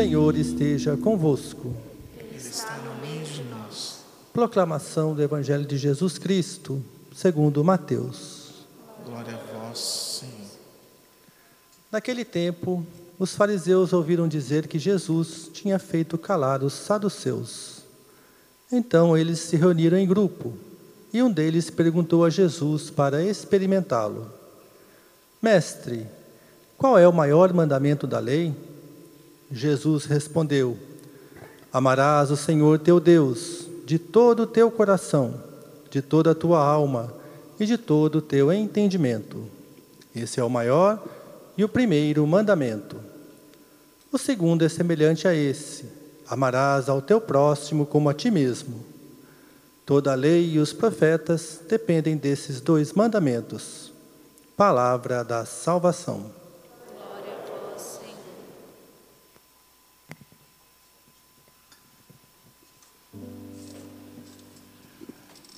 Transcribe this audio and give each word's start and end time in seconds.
Senhor 0.00 0.34
esteja 0.34 0.96
convosco. 0.96 1.74
está 2.34 2.78
no 2.78 3.06
meio 3.06 3.22
de 3.22 3.42
nós. 3.44 3.98
Proclamação 4.32 5.14
do 5.14 5.22
Evangelho 5.22 5.66
de 5.66 5.76
Jesus 5.76 6.16
Cristo, 6.16 6.82
segundo 7.14 7.62
Mateus. 7.62 8.64
Glória 9.04 9.34
a 9.34 9.66
vós, 9.68 9.78
Senhor. 9.78 10.48
Naquele 11.92 12.24
tempo, 12.24 12.82
os 13.18 13.34
fariseus 13.34 13.92
ouviram 13.92 14.26
dizer 14.26 14.68
que 14.68 14.78
Jesus 14.78 15.50
tinha 15.52 15.78
feito 15.78 16.16
calar 16.16 16.62
os 16.64 16.72
saduceus. 16.72 17.82
Então 18.72 19.14
eles 19.14 19.38
se 19.38 19.54
reuniram 19.54 19.98
em 19.98 20.08
grupo, 20.08 20.54
e 21.12 21.22
um 21.22 21.30
deles 21.30 21.68
perguntou 21.68 22.24
a 22.24 22.30
Jesus 22.30 22.88
para 22.88 23.22
experimentá-lo: 23.22 24.32
Mestre, 25.42 26.06
qual 26.78 26.98
é 26.98 27.06
o 27.06 27.12
maior 27.12 27.52
mandamento 27.52 28.06
da 28.06 28.18
lei? 28.18 28.54
Jesus 29.50 30.04
respondeu: 30.04 30.76
Amarás 31.72 32.30
o 32.30 32.36
Senhor 32.36 32.78
teu 32.78 33.00
Deus 33.00 33.66
de 33.84 33.98
todo 33.98 34.44
o 34.44 34.46
teu 34.46 34.70
coração, 34.70 35.34
de 35.90 36.00
toda 36.00 36.30
a 36.30 36.34
tua 36.34 36.64
alma 36.64 37.12
e 37.58 37.66
de 37.66 37.76
todo 37.76 38.16
o 38.16 38.22
teu 38.22 38.52
entendimento. 38.52 39.44
Esse 40.14 40.38
é 40.38 40.44
o 40.44 40.50
maior 40.50 41.02
e 41.56 41.64
o 41.64 41.68
primeiro 41.68 42.26
mandamento. 42.26 42.96
O 44.12 44.18
segundo 44.18 44.64
é 44.64 44.68
semelhante 44.68 45.26
a 45.26 45.34
esse: 45.34 45.84
amarás 46.28 46.88
ao 46.88 47.02
teu 47.02 47.20
próximo 47.20 47.84
como 47.84 48.08
a 48.08 48.14
ti 48.14 48.30
mesmo. 48.30 48.84
Toda 49.84 50.12
a 50.12 50.14
lei 50.14 50.52
e 50.52 50.58
os 50.60 50.72
profetas 50.72 51.60
dependem 51.68 52.16
desses 52.16 52.60
dois 52.60 52.92
mandamentos. 52.92 53.92
Palavra 54.56 55.24
da 55.24 55.44
salvação. 55.44 56.39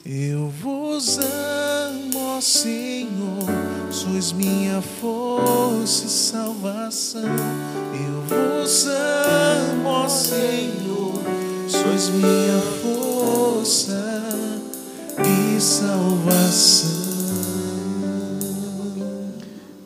Eu 0.05 0.49
vos 0.49 1.17
amo, 1.19 2.37
ó 2.37 2.41
Senhor, 2.41 3.47
sois 3.89 4.33
minha 4.33 4.83
força 4.83 6.07
e 6.07 6.09
salvação. 6.09 7.23
Eu 7.23 8.23
vos 8.23 8.87
amo, 8.89 9.89
ó 9.89 10.09
Senhor, 10.09 11.23
sois 11.69 12.09
minha 12.09 12.61
força 12.83 14.03
e 15.25 15.61
salvação. 15.61 16.91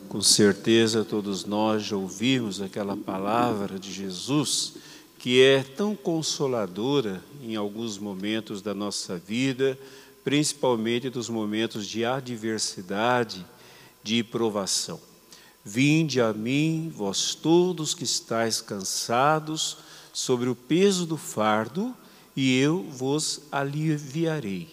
Com 0.08 0.22
certeza 0.22 1.04
todos 1.04 1.44
nós 1.44 1.82
já 1.82 1.96
ouvimos 1.96 2.62
aquela 2.62 2.96
palavra 2.96 3.78
de 3.78 3.92
Jesus 3.92 4.76
que 5.18 5.42
é 5.42 5.62
tão 5.62 5.96
consoladora 5.96 7.20
em 7.42 7.56
alguns 7.56 7.98
momentos 7.98 8.62
da 8.62 8.72
nossa 8.72 9.18
vida, 9.18 9.76
principalmente 10.26 11.08
dos 11.08 11.28
momentos 11.28 11.86
de 11.86 12.04
adversidade, 12.04 13.46
de 14.02 14.24
provação. 14.24 15.00
Vinde 15.64 16.20
a 16.20 16.32
mim, 16.32 16.92
vós 16.92 17.36
todos 17.36 17.94
que 17.94 18.02
estáis 18.02 18.60
cansados, 18.60 19.76
sobre 20.12 20.48
o 20.48 20.56
peso 20.56 21.06
do 21.06 21.16
fardo, 21.16 21.94
e 22.34 22.58
eu 22.58 22.82
vos 22.90 23.42
aliviarei. 23.52 24.70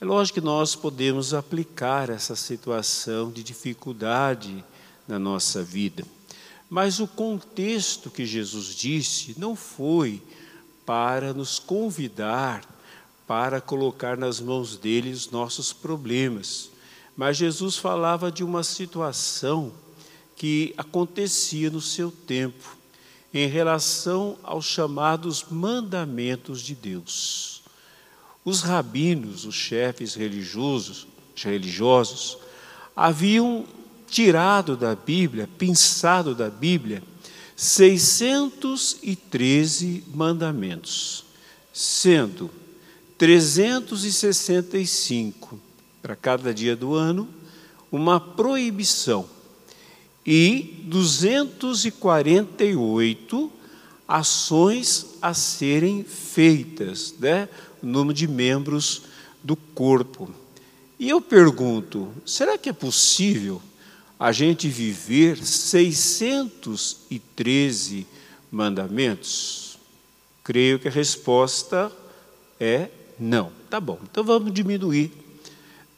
É 0.00 0.04
lógico 0.04 0.38
que 0.38 0.46
nós 0.46 0.76
podemos 0.76 1.34
aplicar 1.34 2.08
essa 2.08 2.36
situação 2.36 3.32
de 3.32 3.42
dificuldade 3.42 4.64
na 5.08 5.18
nossa 5.18 5.60
vida, 5.64 6.04
mas 6.70 7.00
o 7.00 7.08
contexto 7.08 8.12
que 8.12 8.24
Jesus 8.24 8.76
disse 8.76 9.34
não 9.36 9.56
foi 9.56 10.22
para 10.86 11.34
nos 11.34 11.58
convidar 11.58 12.62
para 13.32 13.62
colocar 13.62 14.18
nas 14.18 14.40
mãos 14.40 14.76
dele 14.76 15.10
os 15.10 15.30
nossos 15.30 15.72
problemas, 15.72 16.68
mas 17.16 17.38
Jesus 17.38 17.78
falava 17.78 18.30
de 18.30 18.44
uma 18.44 18.62
situação 18.62 19.72
que 20.36 20.74
acontecia 20.76 21.70
no 21.70 21.80
seu 21.80 22.10
tempo 22.10 22.76
em 23.32 23.48
relação 23.48 24.36
aos 24.42 24.66
chamados 24.66 25.46
mandamentos 25.50 26.60
de 26.60 26.74
Deus. 26.74 27.62
Os 28.44 28.60
rabinos, 28.60 29.46
os 29.46 29.54
chefes 29.54 30.14
religiosos, 30.14 31.06
religiosos, 31.34 32.36
haviam 32.94 33.64
tirado 34.08 34.76
da 34.76 34.94
Bíblia, 34.94 35.48
pensado 35.56 36.34
da 36.34 36.50
Bíblia, 36.50 37.02
613 37.56 40.04
mandamentos, 40.14 41.24
sendo 41.72 42.60
365 43.22 45.60
para 46.02 46.16
cada 46.16 46.52
dia 46.52 46.74
do 46.74 46.96
ano, 46.96 47.28
uma 47.92 48.18
proibição, 48.18 49.30
e 50.26 50.82
248 50.86 53.52
ações 54.08 55.06
a 55.22 55.32
serem 55.34 56.02
feitas, 56.02 57.14
né? 57.20 57.48
o 57.80 57.86
número 57.86 58.12
de 58.12 58.26
membros 58.26 59.02
do 59.40 59.54
corpo. 59.54 60.28
E 60.98 61.08
eu 61.08 61.20
pergunto: 61.20 62.08
será 62.26 62.58
que 62.58 62.70
é 62.70 62.72
possível 62.72 63.62
a 64.18 64.32
gente 64.32 64.66
viver 64.66 65.36
613 65.36 68.04
mandamentos? 68.50 69.78
Creio 70.42 70.80
que 70.80 70.88
a 70.88 70.90
resposta 70.90 71.92
é 72.58 72.90
não. 73.18 73.52
Tá 73.70 73.80
bom, 73.80 73.98
então 74.02 74.24
vamos 74.24 74.52
diminuir. 74.52 75.12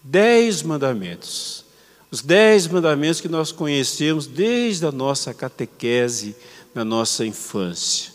Dez 0.03 0.63
mandamentos. 0.63 1.65
Os 2.11 2.23
dez 2.23 2.67
mandamentos 2.67 3.21
que 3.21 3.29
nós 3.29 3.51
conhecemos 3.51 4.27
desde 4.27 4.87
a 4.87 4.93
nossa 4.93 5.35
catequese, 5.35 6.37
na 6.75 6.85
nossa 6.85 7.25
infância. 7.25 8.13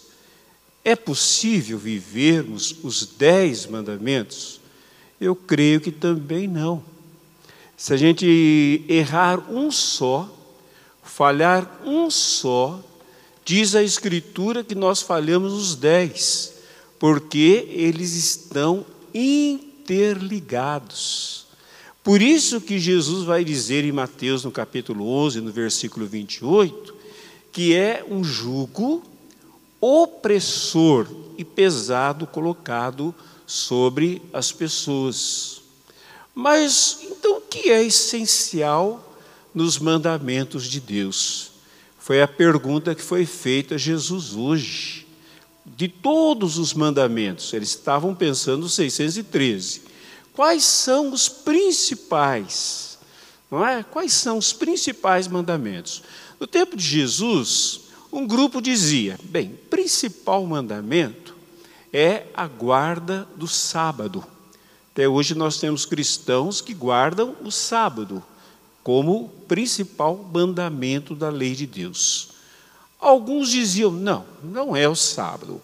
É 0.84 0.96
possível 0.96 1.78
vivermos 1.78 2.76
os 2.84 3.06
dez 3.06 3.66
mandamentos? 3.66 4.60
Eu 5.20 5.36
creio 5.36 5.82
que 5.82 5.92
também 5.92 6.48
não. 6.48 6.84
Se 7.76 7.94
a 7.94 7.98
gente 7.98 8.86
errar 8.88 9.52
um 9.52 9.72
só, 9.72 10.30
falhar 11.04 11.82
um 11.86 12.10
só, 12.10 12.82
diz 13.44 13.76
a 13.76 13.84
Escritura 13.84 14.64
que 14.64 14.76
nós 14.76 15.02
falhamos 15.02 15.54
os 15.54 15.76
dez, 15.76 16.54
porque 17.00 17.66
eles 17.70 18.14
estão 18.14 18.86
interligados. 19.14 21.48
Por 22.04 22.22
isso 22.22 22.60
que 22.62 22.78
Jesus 22.78 23.24
vai 23.24 23.44
dizer 23.44 23.84
em 23.86 23.92
Mateus, 23.92 24.44
no 24.44 24.52
capítulo 24.52 25.10
11, 25.10 25.42
no 25.42 25.52
versículo 25.52 26.06
28, 26.06 26.94
que 27.52 27.76
é 27.76 28.06
um 28.08 28.24
jugo 28.24 29.04
opressor 29.82 31.08
e 31.38 31.46
pesado 31.46 32.28
colocado 32.28 33.16
sobre 33.46 34.22
as 34.34 34.52
pessoas. 34.52 35.62
Mas 36.36 37.00
então 37.04 37.38
o 37.38 37.42
que 37.42 37.70
é 37.70 37.82
essencial 37.84 39.16
nos 39.54 39.78
mandamentos 39.80 40.66
de 40.66 40.80
Deus? 40.80 41.52
Foi 41.98 42.22
a 42.22 42.28
pergunta 42.28 42.96
que 42.96 43.02
foi 43.02 43.26
feita 43.26 43.76
a 43.76 43.78
Jesus 43.78 44.34
hoje. 44.34 45.09
De 45.66 45.88
todos 45.88 46.58
os 46.58 46.74
mandamentos, 46.74 47.54
eles 47.54 47.70
estavam 47.70 48.16
pensando 48.16 48.68
613. 48.68 49.84
quais 50.34 50.64
são 50.64 51.12
os 51.12 51.28
principais, 51.30 52.98
não 53.52 53.66
é? 53.66 53.84
Quais 53.84 54.14
são 54.14 54.38
os 54.38 54.54
principais 54.54 55.28
mandamentos? 55.28 56.02
No 56.40 56.48
tempo 56.48 56.78
de 56.78 56.84
Jesus, 56.84 57.82
um 58.12 58.26
grupo 58.26 58.62
dizia: 58.62 59.20
bem, 59.24 59.60
principal 59.70 60.46
mandamento 60.46 61.36
é 61.92 62.28
a 62.34 62.48
guarda 62.48 63.28
do 63.36 63.48
sábado. 63.48 64.24
Até 64.94 65.08
hoje 65.08 65.36
nós 65.36 65.60
temos 65.60 65.86
cristãos 65.86 66.62
que 66.62 66.74
guardam 66.74 67.36
o 67.42 67.52
sábado 67.52 68.24
como 68.84 69.30
principal 69.48 70.18
mandamento 70.34 71.16
da 71.16 71.30
lei 71.30 71.54
de 71.54 71.66
Deus. 71.66 72.30
Alguns 73.00 73.50
diziam: 73.50 73.92
não, 73.92 74.26
não 74.44 74.76
é 74.76 74.88
o 74.88 74.96
sábado. 74.96 75.62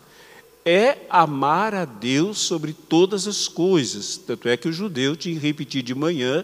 É 0.63 0.99
amar 1.09 1.75
a 1.75 1.85
Deus 1.85 2.39
sobre 2.39 2.73
todas 2.73 3.27
as 3.27 3.47
coisas. 3.47 4.17
Tanto 4.17 4.49
é 4.49 4.57
que 4.57 4.67
o 4.67 4.73
judeu 4.73 5.15
tinha 5.15 5.35
que 5.35 5.45
repetir 5.45 5.83
de 5.83 5.93
manhã 5.93 6.43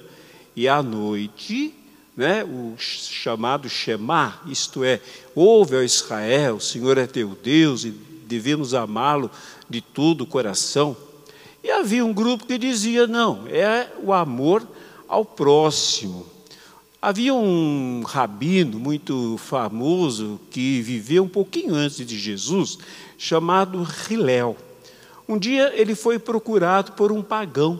e 0.55 0.67
à 0.67 0.83
noite 0.83 1.73
né, 2.15 2.43
o 2.43 2.75
chamado 2.77 3.69
Shema, 3.69 4.41
isto 4.45 4.83
é, 4.83 4.99
ouve 5.33 5.75
ao 5.75 5.83
Israel, 5.83 6.57
o 6.57 6.61
Senhor 6.61 6.97
é 6.97 7.07
teu 7.07 7.29
Deus 7.29 7.85
e 7.85 7.91
devemos 7.91 8.73
amá-lo 8.73 9.31
de 9.69 9.81
todo 9.81 10.21
o 10.21 10.27
coração. 10.27 10.95
E 11.63 11.71
havia 11.71 12.05
um 12.05 12.13
grupo 12.13 12.45
que 12.45 12.57
dizia: 12.57 13.07
não, 13.07 13.47
é 13.47 13.87
o 14.03 14.11
amor 14.13 14.67
ao 15.07 15.23
próximo. 15.23 16.30
Havia 17.03 17.33
um 17.33 18.03
rabino 18.03 18.79
muito 18.79 19.35
famoso 19.39 20.39
que 20.51 20.81
viveu 20.83 21.23
um 21.23 21.27
pouquinho 21.27 21.73
antes 21.73 22.05
de 22.05 22.19
Jesus, 22.19 22.77
chamado 23.17 23.87
Hilel. 24.07 24.55
Um 25.27 25.35
dia 25.35 25.73
ele 25.75 25.95
foi 25.95 26.19
procurado 26.19 26.91
por 26.91 27.11
um 27.11 27.23
pagão 27.23 27.79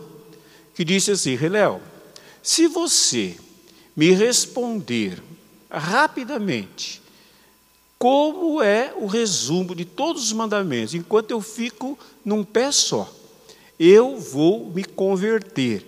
que 0.74 0.84
disse 0.84 1.12
assim: 1.12 1.34
Hilel, 1.34 1.80
se 2.42 2.66
você 2.66 3.36
me 3.94 4.10
responder 4.10 5.22
rapidamente 5.70 7.00
como 7.96 8.60
é 8.60 8.92
o 8.96 9.06
resumo 9.06 9.72
de 9.72 9.84
todos 9.84 10.24
os 10.24 10.32
mandamentos, 10.32 10.94
enquanto 10.94 11.30
eu 11.30 11.40
fico 11.40 11.96
num 12.24 12.42
pé 12.42 12.72
só, 12.72 13.08
eu 13.78 14.18
vou 14.18 14.72
me 14.74 14.82
converter. 14.82 15.86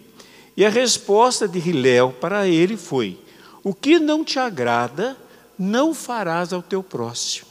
E 0.56 0.64
a 0.64 0.70
resposta 0.70 1.48
de 1.48 1.58
Hilel 1.58 2.14
para 2.20 2.46
ele 2.46 2.76
foi: 2.76 3.23
O 3.64 3.74
que 3.74 3.98
não 3.98 4.22
te 4.22 4.38
agrada, 4.38 5.16
não 5.58 5.94
farás 5.94 6.52
ao 6.52 6.62
teu 6.62 6.82
próximo. 6.82 7.48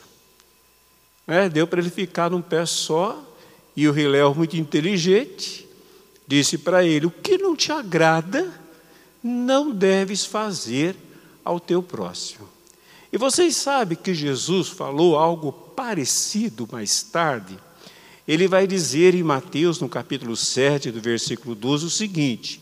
É, 1.28 1.50
deu 1.50 1.66
para 1.66 1.82
ele 1.82 1.90
ficar 1.90 2.30
num 2.30 2.42
pé 2.42 2.66
só, 2.66 3.22
e 3.76 3.88
o 3.88 3.98
Hilel, 3.98 4.36
muito 4.36 4.56
inteligente, 4.56 5.68
disse 6.28 6.58
para 6.58 6.86
ele: 6.86 7.08
O 7.08 7.12
que 7.12 7.38
não 7.38 7.56
te 7.56 7.72
agrada, 7.72 8.54
não 9.24 9.72
deves 9.72 10.26
fazer 10.26 10.96
ao 11.44 11.60
teu 11.60 11.82
próximo. 11.82 12.48
E 13.12 13.18
vocês 13.18 13.56
sabem 13.56 13.98
que 13.98 14.14
Jesus 14.14 14.70
falou 14.70 15.18
algo 15.18 15.52
parecido 15.52 16.68
mais 16.72 17.04
tarde. 17.04 17.58
Ele 18.28 18.48
vai 18.48 18.66
dizer 18.66 19.14
em 19.14 19.24
Mateus, 19.24 19.80
no 19.80 19.90
capítulo 19.90 20.36
7, 20.36 20.92
do 20.92 21.02
versículo 21.02 21.56
12, 21.56 21.86
o 21.86 21.90
seguinte: 21.90 22.62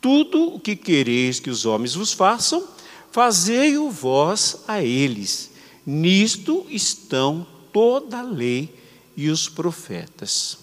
Tudo 0.00 0.54
o 0.54 0.60
que 0.60 0.76
quereis 0.76 1.40
que 1.40 1.50
os 1.50 1.66
homens 1.66 1.94
vos 1.94 2.12
façam, 2.12 2.66
fazei-o 3.12 3.90
vós 3.90 4.64
a 4.66 4.82
eles. 4.82 5.50
Nisto 5.86 6.66
estão 6.68 7.46
toda 7.72 8.18
a 8.18 8.22
lei 8.22 8.74
e 9.16 9.28
os 9.28 9.48
profetas. 9.48 10.58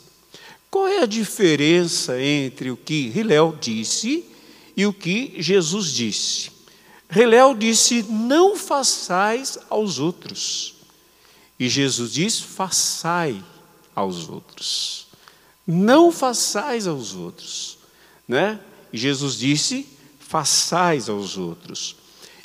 Qual 0.69 0.88
é 0.88 1.00
a 1.00 1.06
diferença 1.06 2.22
entre 2.22 2.69
o 2.69 2.78
que 2.78 3.12
Hilel 3.16 3.56
disse 3.60 4.25
e 4.80 4.86
o 4.86 4.94
que 4.94 5.34
Jesus 5.38 5.92
disse. 5.92 6.51
Reléu 7.10 7.54
disse: 7.54 8.01
Não 8.04 8.56
façais 8.56 9.57
aos 9.69 10.00
outros. 10.00 10.75
E 11.60 11.68
Jesus 11.68 12.13
diz: 12.13 12.40
Façai 12.40 13.44
aos 13.94 14.30
outros. 14.30 15.06
Não 15.68 16.13
façais 16.13 16.88
aos 16.88 17.13
outros. 17.13 17.78
Né? 18.25 18.57
E 18.94 18.98
Jesus 18.98 19.36
disse: 19.36 19.86
Façais 20.18 21.10
aos 21.10 21.36
outros. 21.36 21.98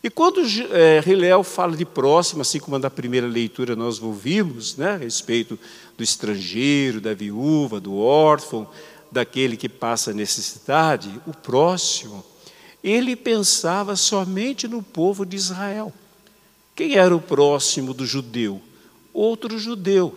E 0.05 0.11
quando 0.11 0.43
é, 0.71 1.43
fala 1.43 1.75
de 1.75 1.87
próximo, 1.87 2.43
assim 2.43 2.61
como 2.61 2.79
na 2.79 2.91
primeira 2.91 3.27
leitura 3.27 3.75
nós 3.75 4.03
ouvimos, 4.03 4.77
né, 4.77 4.91
a 4.91 4.97
respeito 4.99 5.59
do 5.97 6.05
estrangeiro, 6.05 7.01
da 7.01 7.15
viúva, 7.15 7.81
do 7.81 7.97
órfão, 7.97 8.69
daquele 9.11 9.57
que 9.57 9.67
passa 9.67 10.13
necessidade, 10.13 11.19
o 11.27 11.33
próximo, 11.33 12.23
ele 12.83 13.17
pensava 13.17 13.97
somente 13.97 14.69
no 14.69 14.83
povo 14.83 15.25
de 15.25 15.37
Israel. 15.37 15.91
Quem 16.77 16.97
era 16.97 17.17
o 17.17 17.21
próximo 17.21 17.95
do 17.95 18.05
judeu? 18.05 18.61
Outro 19.11 19.59
judeu. 19.59 20.15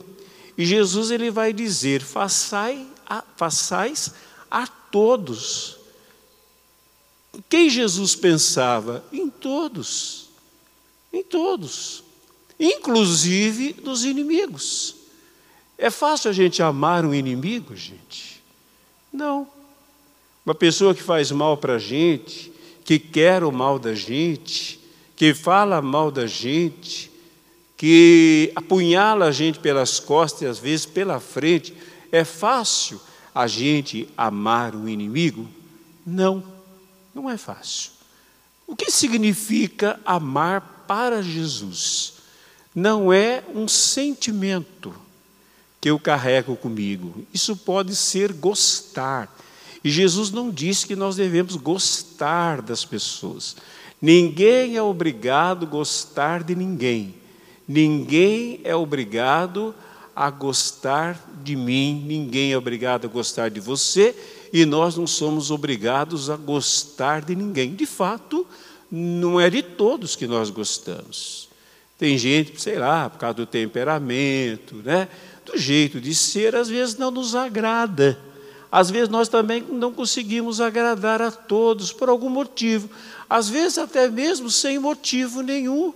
E 0.57 0.65
Jesus 0.65 1.11
ele 1.11 1.31
vai 1.31 1.53
dizer: 1.53 2.01
façai 2.01 2.85
a, 3.05 3.23
façais 3.37 4.13
a 4.51 4.67
todos. 4.67 5.76
Quem 7.49 7.69
Jesus 7.69 8.15
pensava? 8.15 9.03
Em 9.11 9.29
todos. 9.29 10.29
Em 11.11 11.23
todos. 11.23 12.03
Inclusive 12.59 13.73
dos 13.73 14.03
inimigos. 14.03 14.95
É 15.77 15.89
fácil 15.89 16.29
a 16.31 16.33
gente 16.33 16.61
amar 16.63 17.05
um 17.05 17.13
inimigo, 17.13 17.75
gente? 17.75 18.41
Não. 19.13 19.47
Uma 20.45 20.55
pessoa 20.55 20.95
que 20.95 21.03
faz 21.03 21.31
mal 21.31 21.57
para 21.57 21.75
a 21.75 21.79
gente, 21.79 22.51
que 22.83 22.97
quer 22.97 23.43
o 23.43 23.51
mal 23.51 23.77
da 23.77 23.93
gente, 23.93 24.79
que 25.15 25.33
fala 25.33 25.81
mal 25.81 26.09
da 26.09 26.25
gente, 26.25 27.11
que 27.75 28.51
apunhala 28.55 29.25
a 29.25 29.31
gente 29.31 29.59
pelas 29.59 29.99
costas 29.99 30.41
e 30.41 30.45
às 30.45 30.57
vezes 30.57 30.85
pela 30.85 31.19
frente, 31.19 31.73
é 32.11 32.23
fácil 32.23 32.99
a 33.35 33.45
gente 33.45 34.09
amar 34.17 34.73
o 34.73 34.89
inimigo? 34.89 35.47
Não, 36.05 36.43
não 37.17 37.27
é 37.27 37.35
fácil. 37.35 37.91
O 38.67 38.75
que 38.75 38.91
significa 38.91 39.99
amar 40.05 40.85
para 40.87 41.23
Jesus? 41.23 42.13
Não 42.75 43.11
é 43.11 43.43
um 43.55 43.67
sentimento 43.67 44.93
que 45.81 45.89
eu 45.89 45.99
carrego 45.99 46.55
comigo. 46.55 47.25
Isso 47.33 47.55
pode 47.55 47.95
ser 47.95 48.31
gostar. 48.33 49.35
E 49.83 49.89
Jesus 49.89 50.29
não 50.29 50.51
disse 50.51 50.85
que 50.85 50.95
nós 50.95 51.15
devemos 51.15 51.55
gostar 51.55 52.61
das 52.61 52.85
pessoas. 52.85 53.55
Ninguém 53.99 54.77
é 54.77 54.81
obrigado 54.81 55.65
a 55.65 55.69
gostar 55.69 56.43
de 56.43 56.55
ninguém. 56.55 57.15
Ninguém 57.67 58.61
é 58.63 58.75
obrigado 58.75 59.73
a 60.15 60.29
gostar 60.29 61.19
de 61.43 61.55
mim, 61.55 62.03
ninguém 62.05 62.51
é 62.51 62.57
obrigado 62.57 63.05
a 63.05 63.09
gostar 63.09 63.49
de 63.49 63.59
você, 63.59 64.15
e 64.51 64.65
nós 64.65 64.95
não 64.95 65.07
somos 65.07 65.51
obrigados 65.51 66.29
a 66.29 66.35
gostar 66.35 67.21
de 67.21 67.35
ninguém. 67.35 67.75
De 67.75 67.85
fato, 67.85 68.45
não 68.91 69.39
é 69.39 69.49
de 69.49 69.61
todos 69.61 70.15
que 70.15 70.27
nós 70.27 70.49
gostamos. 70.49 71.49
Tem 71.97 72.17
gente, 72.17 72.61
sei 72.61 72.77
lá, 72.77 73.09
por 73.09 73.17
causa 73.17 73.35
do 73.35 73.45
temperamento, 73.45 74.75
né? 74.83 75.07
do 75.47 75.57
jeito 75.57 76.01
de 76.01 76.13
ser, 76.13 76.55
às 76.55 76.67
vezes 76.67 76.97
não 76.97 77.09
nos 77.09 77.33
agrada. 77.33 78.19
Às 78.69 78.91
vezes 78.91 79.07
nós 79.07 79.29
também 79.29 79.61
não 79.61 79.93
conseguimos 79.93 80.59
agradar 80.59 81.21
a 81.21 81.31
todos 81.31 81.93
por 81.93 82.09
algum 82.09 82.29
motivo, 82.29 82.89
às 83.29 83.47
vezes 83.47 83.77
até 83.77 84.09
mesmo 84.09 84.51
sem 84.51 84.77
motivo 84.77 85.41
nenhum. 85.41 85.93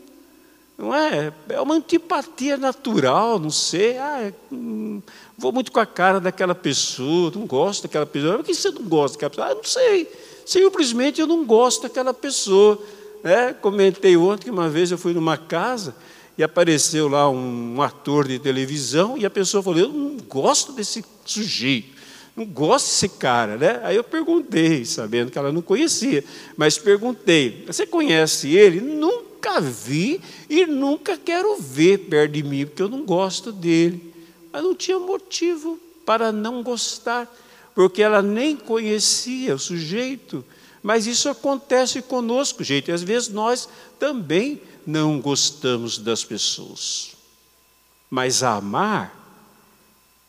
Não 0.77 0.95
é? 0.95 1.31
É 1.49 1.61
uma 1.61 1.75
antipatia 1.75 2.57
natural, 2.57 3.37
não 3.37 3.51
sei. 3.51 3.97
Ah, 3.97 4.33
hum, 4.51 5.01
vou 5.41 5.51
muito 5.51 5.71
com 5.71 5.79
a 5.79 5.85
cara 5.87 6.19
daquela 6.19 6.53
pessoa, 6.53 7.31
não 7.33 7.47
gosto 7.47 7.83
daquela 7.83 8.05
pessoa. 8.05 8.37
Por 8.37 8.45
que 8.45 8.53
você 8.53 8.69
não 8.69 8.83
gosta 8.83 9.17
daquela 9.17 9.31
pessoa? 9.31 9.47
Ah, 9.47 9.55
não 9.55 9.63
sei. 9.63 10.07
Simplesmente 10.45 11.19
eu 11.19 11.25
não 11.25 11.43
gosto 11.43 11.81
daquela 11.81 12.13
pessoa. 12.13 12.79
É, 13.23 13.51
comentei 13.51 14.15
ontem 14.15 14.45
que 14.45 14.51
uma 14.51 14.69
vez 14.69 14.91
eu 14.91 14.99
fui 14.99 15.13
numa 15.13 15.37
casa 15.37 15.95
e 16.37 16.43
apareceu 16.43 17.07
lá 17.07 17.27
um, 17.27 17.75
um 17.75 17.81
ator 17.81 18.27
de 18.27 18.37
televisão 18.37 19.17
e 19.17 19.25
a 19.25 19.31
pessoa 19.31 19.63
falou: 19.63 19.79
Eu 19.79 19.89
não 19.89 20.17
gosto 20.27 20.73
desse 20.73 21.03
sujeito, 21.25 21.89
não 22.35 22.45
gosto 22.45 22.85
desse 22.85 23.09
cara. 23.09 23.57
Né? 23.57 23.79
Aí 23.83 23.95
eu 23.95 24.03
perguntei, 24.03 24.85
sabendo 24.85 25.31
que 25.31 25.39
ela 25.39 25.51
não 25.51 25.63
conhecia, 25.63 26.23
mas 26.55 26.77
perguntei: 26.77 27.63
Você 27.65 27.87
conhece 27.87 28.55
ele? 28.55 28.79
Nunca 28.79 29.59
vi 29.59 30.21
e 30.47 30.67
nunca 30.67 31.17
quero 31.17 31.57
ver 31.59 31.97
perto 31.97 32.33
de 32.33 32.43
mim, 32.43 32.67
porque 32.67 32.83
eu 32.83 32.89
não 32.89 33.03
gosto 33.03 33.51
dele. 33.51 34.10
Mas 34.51 34.63
não 34.63 34.75
tinha 34.75 34.99
motivo 34.99 35.79
para 36.05 36.31
não 36.31 36.61
gostar, 36.61 37.31
porque 37.73 38.01
ela 38.01 38.21
nem 38.21 38.55
conhecia 38.55 39.55
o 39.55 39.59
sujeito. 39.59 40.43
Mas 40.83 41.05
isso 41.05 41.29
acontece 41.29 42.01
conosco, 42.01 42.63
gente. 42.63 42.91
Às 42.91 43.03
vezes 43.03 43.29
nós 43.29 43.69
também 43.99 44.61
não 44.85 45.21
gostamos 45.21 45.97
das 45.97 46.23
pessoas. 46.23 47.11
Mas 48.09 48.43
amar, 48.43 49.15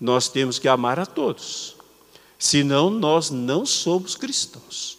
nós 0.01 0.29
temos 0.29 0.59
que 0.59 0.69
amar 0.69 0.99
a 0.99 1.07
todos. 1.07 1.77
Senão 2.39 2.91
nós 2.91 3.31
não 3.31 3.65
somos 3.65 4.15
cristãos. 4.15 4.99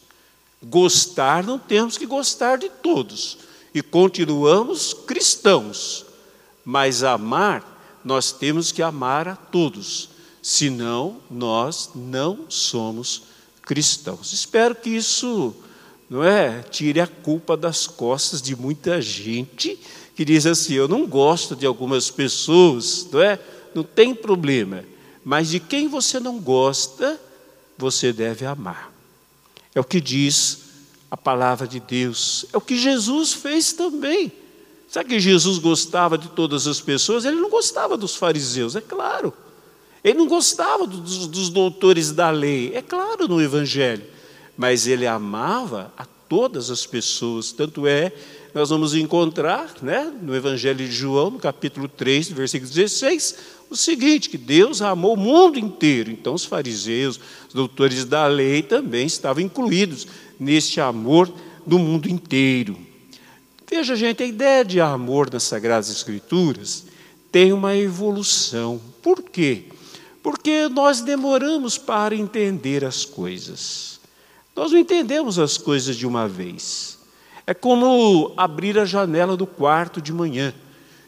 Gostar, 0.61 1.43
não 1.43 1.59
temos 1.59 1.97
que 1.97 2.05
gostar 2.05 2.57
de 2.57 2.69
todos. 2.69 3.37
E 3.73 3.81
continuamos 3.81 4.93
cristãos. 4.93 6.05
Mas 6.63 7.03
amar, 7.03 7.72
nós 8.03 8.31
temos 8.31 8.71
que 8.71 8.81
amar 8.81 9.27
a 9.27 9.35
todos. 9.35 10.09
Senão 10.41 11.17
nós 11.29 11.91
não 11.95 12.45
somos 12.49 13.23
cristãos. 13.61 14.33
Espero 14.33 14.75
que 14.75 14.89
isso 14.89 15.55
não 16.09 16.23
é 16.23 16.61
tire 16.63 16.99
a 16.99 17.07
culpa 17.07 17.55
das 17.55 17.87
costas 17.87 18.41
de 18.41 18.55
muita 18.55 19.01
gente 19.01 19.79
que 20.15 20.25
diz 20.25 20.45
assim: 20.45 20.73
eu 20.73 20.87
não 20.87 21.07
gosto 21.07 21.55
de 21.55 21.65
algumas 21.65 22.09
pessoas, 22.11 23.07
não 23.11 23.21
é? 23.21 23.39
Não 23.73 23.83
tem 23.83 24.13
problema. 24.13 24.83
Mas 25.23 25.49
de 25.49 25.59
quem 25.59 25.87
você 25.87 26.19
não 26.19 26.39
gosta, 26.39 27.19
você 27.77 28.11
deve 28.11 28.45
amar. 28.45 28.91
É 29.73 29.79
o 29.79 29.83
que 29.83 30.01
diz 30.01 30.59
a 31.09 31.17
palavra 31.17 31.67
de 31.67 31.79
Deus. 31.79 32.45
É 32.51 32.57
o 32.57 32.61
que 32.61 32.77
Jesus 32.77 33.33
fez 33.33 33.73
também. 33.73 34.31
Sabe 34.93 35.09
que 35.09 35.19
Jesus 35.19 35.57
gostava 35.57 36.19
de 36.19 36.27
todas 36.27 36.67
as 36.67 36.79
pessoas? 36.79 37.25
Ele 37.25 37.37
não 37.37 37.49
gostava 37.49 37.97
dos 37.97 38.15
fariseus, 38.15 38.75
é 38.75 38.79
claro. 38.79 39.33
Ele 40.03 40.19
não 40.19 40.27
gostava 40.27 40.85
dos, 40.85 41.25
dos 41.25 41.49
doutores 41.49 42.11
da 42.11 42.29
lei, 42.29 42.71
é 42.75 42.81
claro 42.83 43.27
no 43.27 43.41
Evangelho. 43.41 44.03
Mas 44.55 44.85
ele 44.85 45.07
amava 45.07 45.91
a 45.97 46.05
todas 46.05 46.69
as 46.69 46.85
pessoas. 46.85 47.51
Tanto 47.51 47.87
é, 47.87 48.13
nós 48.53 48.69
vamos 48.69 48.93
encontrar 48.93 49.73
né, 49.81 50.13
no 50.21 50.35
Evangelho 50.35 50.85
de 50.85 50.91
João, 50.91 51.31
no 51.31 51.39
capítulo 51.39 51.87
3, 51.87 52.29
versículo 52.29 52.71
16, 52.71 53.35
o 53.71 53.75
seguinte: 53.75 54.29
que 54.29 54.37
Deus 54.37 54.79
amou 54.79 55.15
o 55.15 55.17
mundo 55.17 55.57
inteiro. 55.57 56.11
Então, 56.11 56.35
os 56.35 56.45
fariseus, 56.45 57.19
os 57.47 57.53
doutores 57.55 58.05
da 58.05 58.27
lei 58.27 58.61
também 58.61 59.07
estavam 59.07 59.41
incluídos 59.41 60.05
neste 60.39 60.79
amor 60.79 61.33
do 61.65 61.79
mundo 61.79 62.07
inteiro. 62.07 62.92
Veja, 63.75 63.95
gente, 63.95 64.21
a 64.21 64.25
ideia 64.27 64.63
de 64.63 64.79
amor 64.79 65.33
nas 65.33 65.41
Sagradas 65.41 65.89
Escrituras 65.89 66.85
tem 67.31 67.51
uma 67.51 67.75
evolução. 67.75 68.79
Por 69.01 69.23
quê? 69.23 69.63
Porque 70.21 70.69
nós 70.69 71.01
demoramos 71.01 71.75
para 71.75 72.15
entender 72.15 72.85
as 72.85 73.03
coisas. 73.03 73.99
Nós 74.55 74.71
não 74.71 74.77
entendemos 74.77 75.39
as 75.39 75.57
coisas 75.57 75.95
de 75.95 76.05
uma 76.05 76.27
vez. 76.27 76.99
É 77.47 77.53
como 77.55 78.31
abrir 78.37 78.77
a 78.77 78.85
janela 78.85 79.35
do 79.35 79.47
quarto 79.47 79.99
de 79.99 80.13
manhã. 80.13 80.53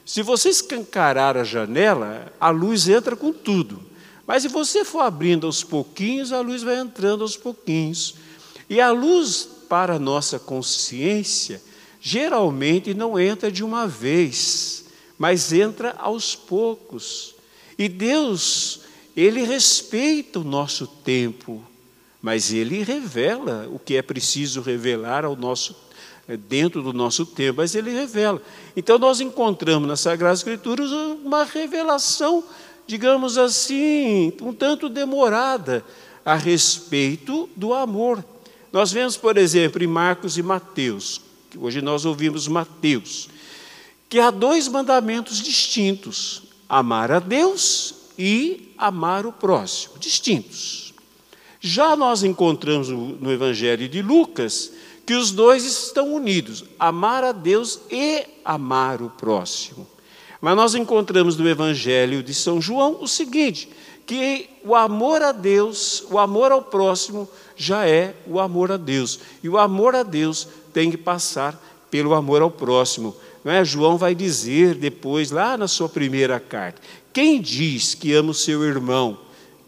Se 0.03 0.23
você 0.23 0.49
escancarar 0.49 1.37
a 1.37 1.43
janela, 1.43 2.33
a 2.39 2.49
luz 2.49 2.89
entra 2.89 3.15
com 3.15 3.31
tudo. 3.31 3.79
Mas 4.25 4.41
se 4.41 4.47
você 4.47 4.83
for 4.83 5.01
abrindo 5.01 5.45
aos 5.45 5.63
pouquinhos, 5.63 6.31
a 6.31 6.41
luz 6.41 6.63
vai 6.63 6.79
entrando 6.79 7.21
aos 7.21 7.37
pouquinhos. 7.37 8.15
E 8.67 8.81
a 8.81 8.89
luz 8.89 9.47
para 9.69 9.97
a 9.97 9.99
nossa 9.99 10.39
consciência 10.39 11.61
geralmente 12.07 12.93
não 12.93 13.19
entra 13.19 13.51
de 13.51 13.63
uma 13.63 13.87
vez, 13.87 14.85
mas 15.17 15.51
entra 15.51 15.95
aos 15.97 16.35
poucos. 16.35 17.33
E 17.79 17.89
Deus, 17.89 18.81
Ele 19.17 19.41
respeita 19.41 20.39
o 20.39 20.43
nosso 20.43 20.85
tempo, 20.85 21.65
mas 22.21 22.53
Ele 22.53 22.83
revela 22.83 23.67
o 23.71 23.79
que 23.79 23.95
é 23.95 24.03
preciso 24.03 24.61
revelar 24.61 25.25
ao 25.25 25.35
nosso 25.35 25.75
dentro 26.47 26.83
do 26.83 26.93
nosso 26.93 27.25
tempo, 27.25 27.57
mas 27.57 27.73
Ele 27.73 27.89
revela. 27.89 28.39
Então 28.77 28.99
nós 28.99 29.19
encontramos 29.19 29.87
nas 29.87 30.01
Sagradas 30.01 30.39
Escrituras 30.41 30.91
uma 30.91 31.43
revelação, 31.43 32.43
digamos 32.85 33.35
assim, 33.35 34.31
um 34.43 34.53
tanto 34.53 34.89
demorada 34.89 35.83
a 36.23 36.35
respeito 36.35 37.49
do 37.55 37.73
amor. 37.73 38.23
Nós 38.71 38.91
vemos, 38.91 39.17
por 39.17 39.37
exemplo, 39.37 39.83
em 39.83 39.87
Marcos 39.87 40.37
e 40.37 40.43
Mateus, 40.43 41.25
hoje 41.59 41.81
nós 41.81 42.05
ouvimos 42.05 42.47
Mateus, 42.47 43.29
que 44.09 44.19
há 44.19 44.31
dois 44.31 44.67
mandamentos 44.67 45.41
distintos: 45.41 46.43
amar 46.67 47.11
a 47.11 47.19
Deus 47.19 47.95
e 48.17 48.73
amar 48.77 49.25
o 49.25 49.31
próximo, 49.31 49.97
distintos. 49.99 50.93
Já 51.59 51.95
nós 51.95 52.23
encontramos 52.23 52.89
no 52.89 53.31
Evangelho 53.31 53.89
de 53.89 54.01
Lucas 54.01 54.71
que 55.05 55.13
os 55.13 55.31
dois 55.31 55.65
estão 55.65 56.13
unidos, 56.13 56.63
amar 56.79 57.23
a 57.23 57.31
Deus 57.31 57.79
e 57.91 58.25
amar 58.43 59.01
o 59.01 59.09
próximo. 59.09 59.87
Mas 60.41 60.55
nós 60.55 60.75
encontramos 60.75 61.37
no 61.37 61.47
Evangelho 61.49 62.21
de 62.21 62.33
São 62.33 62.61
João 62.61 63.01
o 63.01 63.07
seguinte: 63.07 63.69
que 64.05 64.47
o 64.63 64.75
amor 64.75 65.21
a 65.21 65.31
Deus, 65.31 66.03
o 66.11 66.19
amor 66.19 66.51
ao 66.51 66.61
próximo, 66.61 67.27
já 67.55 67.87
é 67.87 68.15
o 68.27 68.39
amor 68.39 68.71
a 68.71 68.77
Deus. 68.77 69.19
E 69.41 69.49
o 69.49 69.57
amor 69.57 69.95
a 69.95 70.03
Deus 70.03 70.47
tem 70.75 70.91
que 70.91 70.97
passar 70.97 71.57
pelo 71.89 72.13
amor 72.13 72.41
ao 72.41 72.51
próximo. 72.51 73.15
Não 73.45 73.53
é? 73.53 73.63
João 73.63 73.97
vai 73.97 74.13
dizer 74.13 74.75
depois, 74.75 75.31
lá 75.31 75.57
na 75.57 75.69
sua 75.69 75.87
primeira 75.87 76.37
carta: 76.37 76.81
quem 77.13 77.39
diz 77.39 77.95
que 77.95 78.11
ama 78.11 78.31
o 78.31 78.33
seu 78.33 78.61
irmão, 78.61 79.17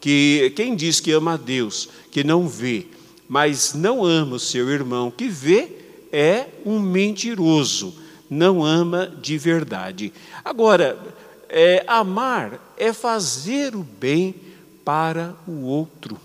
que, 0.02 0.52
quem 0.54 0.76
diz 0.76 1.00
que 1.00 1.14
ama 1.14 1.36
a 1.36 1.38
Deus, 1.38 1.88
que 2.12 2.26
não 2.26 2.46
vê, 2.46 2.88
mas 3.30 3.74
não 3.74 4.04
ama 4.04 4.36
o 4.36 4.40
seu 4.40 4.70
irmão 4.70 5.10
que 5.10 5.30
vê, 5.30 5.70
é 6.12 6.48
um 6.66 6.78
mentiroso, 6.78 7.96
não 8.30 8.66
ama 8.66 9.08
de 9.22 9.38
verdade. 9.38 10.12
Agora, 10.44 11.00
é, 11.48 11.86
amar 11.88 12.76
é 12.78 12.92
fazer 12.92 13.78
o 13.78 13.84
bem 13.84 14.36
para 14.84 15.34
o 15.48 15.62
outro. 15.62 16.20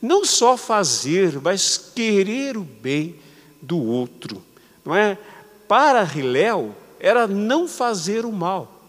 Não 0.00 0.24
só 0.24 0.56
fazer, 0.56 1.40
mas 1.42 1.90
querer 1.92 2.56
o 2.56 2.62
bem 2.62 3.16
do 3.62 3.78
outro. 3.78 4.42
Não 4.84 4.94
é? 4.94 5.16
Para 5.68 6.02
Riléu 6.02 6.74
era 6.98 7.26
não 7.26 7.68
fazer 7.68 8.26
o 8.26 8.32
mal. 8.32 8.80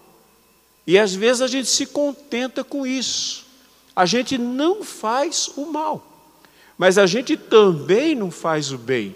E 0.86 0.98
às 0.98 1.14
vezes 1.14 1.42
a 1.42 1.48
gente 1.48 1.70
se 1.70 1.86
contenta 1.86 2.64
com 2.64 2.86
isso. 2.86 3.46
A 3.96 4.06
gente 4.06 4.38
não 4.38 4.84
faz 4.84 5.50
o 5.56 5.68
mal. 5.68 6.06
Mas 6.78 6.98
a 6.98 7.06
gente 7.06 7.38
também 7.38 8.16
não 8.16 8.32
faz 8.32 8.72
o 8.72 8.78
bem. 8.78 9.16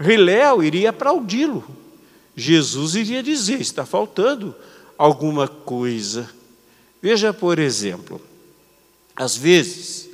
Riléu 0.00 0.62
iria 0.62 0.90
aplaudi-lo. 0.90 1.64
Jesus 2.34 2.94
iria 2.94 3.22
dizer: 3.22 3.60
está 3.60 3.86
faltando 3.86 4.54
alguma 4.98 5.46
coisa. 5.46 6.28
Veja, 7.00 7.32
por 7.32 7.58
exemplo, 7.58 8.20
às 9.14 9.36
vezes 9.36 10.08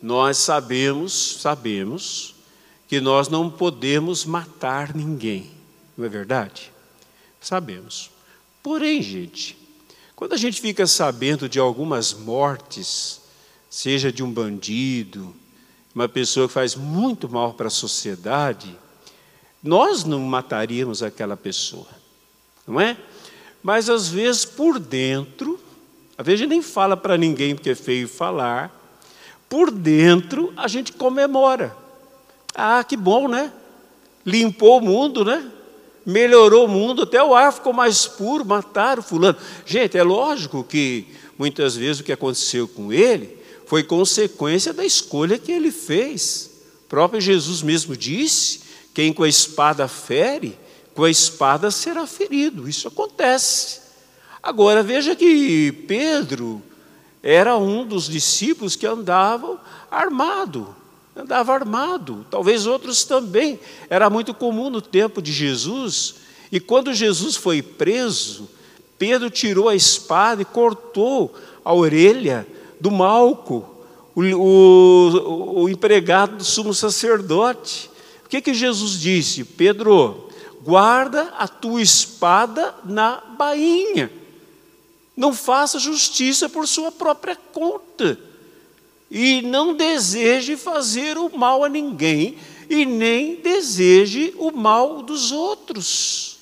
nós 0.00 0.36
sabemos, 0.36 1.38
sabemos 1.40 2.34
que 2.88 3.00
nós 3.02 3.28
não 3.28 3.50
podemos 3.50 4.24
matar 4.24 4.94
ninguém, 4.94 5.50
não 5.96 6.06
é 6.06 6.08
verdade? 6.08 6.72
Sabemos. 7.38 8.10
Porém, 8.62 9.02
gente, 9.02 9.56
quando 10.16 10.32
a 10.32 10.38
gente 10.38 10.60
fica 10.60 10.86
sabendo 10.86 11.48
de 11.48 11.58
algumas 11.58 12.14
mortes, 12.14 13.20
seja 13.68 14.10
de 14.10 14.22
um 14.22 14.32
bandido, 14.32 15.34
uma 15.94 16.08
pessoa 16.08 16.48
que 16.48 16.54
faz 16.54 16.74
muito 16.74 17.28
mal 17.28 17.52
para 17.52 17.66
a 17.66 17.70
sociedade, 17.70 18.74
nós 19.62 20.04
não 20.04 20.20
mataríamos 20.20 21.02
aquela 21.02 21.36
pessoa, 21.36 21.88
não 22.66 22.80
é? 22.80 22.96
Mas 23.62 23.90
às 23.90 24.08
vezes 24.08 24.44
por 24.44 24.78
dentro, 24.78 25.60
às 26.16 26.24
vezes 26.24 26.40
a 26.40 26.44
gente 26.44 26.50
nem 26.50 26.62
fala 26.62 26.96
para 26.96 27.18
ninguém 27.18 27.54
porque 27.54 27.70
é 27.70 27.74
feio 27.74 28.08
falar, 28.08 28.74
por 29.48 29.70
dentro 29.70 30.52
a 30.56 30.66
gente 30.66 30.92
comemora. 30.92 31.76
Ah, 32.54 32.82
que 32.84 32.96
bom, 32.96 33.28
né? 33.28 33.52
Limpou 34.24 34.78
o 34.78 34.80
mundo, 34.80 35.24
né? 35.24 35.50
Melhorou 36.04 36.66
o 36.66 36.68
mundo, 36.68 37.02
até 37.02 37.22
o 37.22 37.34
ar 37.34 37.52
ficou 37.52 37.72
mais 37.72 38.06
puro, 38.06 38.44
mataram 38.44 39.02
fulano. 39.02 39.36
Gente, 39.66 39.98
é 39.98 40.02
lógico 40.02 40.64
que 40.64 41.06
muitas 41.38 41.76
vezes 41.76 42.00
o 42.00 42.04
que 42.04 42.12
aconteceu 42.12 42.66
com 42.66 42.92
ele 42.92 43.38
foi 43.66 43.82
consequência 43.82 44.72
da 44.72 44.84
escolha 44.84 45.38
que 45.38 45.52
ele 45.52 45.70
fez. 45.70 46.50
O 46.84 46.88
próprio 46.88 47.20
Jesus 47.20 47.62
mesmo 47.62 47.96
disse: 47.96 48.60
quem 48.94 49.12
com 49.12 49.22
a 49.22 49.28
espada 49.28 49.86
fere, 49.86 50.58
com 50.94 51.04
a 51.04 51.10
espada 51.10 51.70
será 51.70 52.06
ferido. 52.06 52.68
Isso 52.68 52.88
acontece. 52.88 53.80
Agora 54.42 54.82
veja 54.82 55.14
que 55.14 55.70
Pedro 55.86 56.62
era 57.22 57.56
um 57.56 57.84
dos 57.84 58.08
discípulos 58.08 58.74
que 58.74 58.86
andavam 58.86 59.60
armado, 59.90 60.74
andava 61.18 61.52
armado. 61.52 62.24
Talvez 62.30 62.66
outros 62.66 63.04
também. 63.04 63.58
Era 63.90 64.08
muito 64.08 64.32
comum 64.32 64.70
no 64.70 64.80
tempo 64.80 65.20
de 65.20 65.32
Jesus. 65.32 66.16
E 66.50 66.60
quando 66.60 66.94
Jesus 66.94 67.36
foi 67.36 67.60
preso, 67.60 68.48
Pedro 68.98 69.30
tirou 69.30 69.68
a 69.68 69.74
espada 69.74 70.42
e 70.42 70.44
cortou 70.44 71.34
a 71.64 71.74
orelha 71.74 72.46
do 72.80 72.90
Malco, 72.90 73.68
o, 74.14 74.22
o, 74.22 75.62
o 75.62 75.68
empregado 75.68 76.36
do 76.36 76.44
sumo 76.44 76.72
sacerdote. 76.72 77.90
O 78.24 78.28
que, 78.28 78.40
que 78.40 78.54
Jesus 78.54 78.98
disse? 79.00 79.44
Pedro, 79.44 80.28
guarda 80.62 81.34
a 81.38 81.48
tua 81.48 81.82
espada 81.82 82.74
na 82.84 83.22
bainha. 83.36 84.10
Não 85.16 85.32
faça 85.32 85.78
justiça 85.78 86.48
por 86.48 86.68
sua 86.68 86.92
própria 86.92 87.36
conta. 87.36 88.18
E 89.10 89.42
não 89.42 89.74
deseje 89.74 90.56
fazer 90.56 91.16
o 91.16 91.36
mal 91.36 91.64
a 91.64 91.68
ninguém 91.68 92.36
e 92.68 92.84
nem 92.84 93.36
deseje 93.36 94.34
o 94.36 94.50
mal 94.50 95.02
dos 95.02 95.32
outros. 95.32 96.38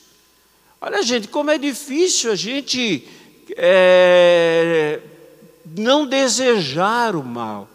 Olha, 0.81 1.03
gente, 1.03 1.29
como 1.29 1.51
é 1.51 1.59
difícil 1.59 2.33
a 2.33 2.35
gente 2.35 3.07
é, 3.57 5.01
não 5.77 6.07
desejar 6.07 7.15
o 7.15 7.25
mal. 7.25 7.69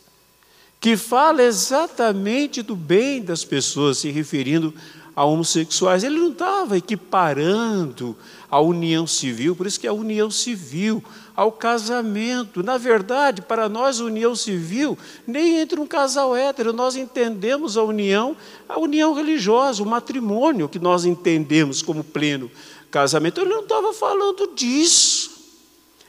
que 0.79 0.97
fala 0.97 1.43
exatamente 1.43 2.63
do 2.63 2.75
bem 2.75 3.21
das 3.21 3.45
pessoas, 3.45 3.99
se 3.99 4.09
referindo 4.09 4.73
a 5.15 5.23
homossexuais. 5.23 6.03
Ele 6.03 6.17
não 6.17 6.31
estava 6.31 6.77
equiparando 6.77 8.17
a 8.49 8.59
união 8.59 9.05
civil, 9.05 9.55
por 9.55 9.67
isso 9.67 9.79
que 9.79 9.87
é 9.87 9.89
a 9.89 9.93
união 9.93 10.31
civil, 10.31 11.03
ao 11.36 11.52
casamento. 11.52 12.63
Na 12.63 12.78
verdade, 12.78 13.41
para 13.41 13.67
nós, 13.67 14.00
união 14.00 14.36
civil, 14.36 14.98
nem 15.28 15.60
entre 15.60 15.80
um 15.80 15.86
casal 15.86 16.36
hétero, 16.36 16.71
nós 16.71 16.95
entendemos 16.95 17.78
a 17.78 17.84
união, 17.84 18.36
a 18.67 18.80
união 18.80 19.13
religiosa, 19.13 19.84
o 19.84 19.86
matrimônio 19.86 20.69
que 20.69 20.80
nós 20.80 21.06
entendemos 21.06 21.82
como 21.82 22.04
pleno 22.04 22.50
casamento. 22.89 23.41
Ele 23.41 23.50
não 23.50 23.63
estava 23.63 23.91
falando 23.91 24.54
disso. 24.56 25.32